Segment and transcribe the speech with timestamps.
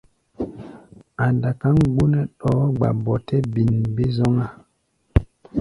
[1.25, 4.47] A̧ dakáʼm gbonɛ́ ɗɔɔ́ gba ɓɔtɛ́-bin-bé-zɔ́ŋá.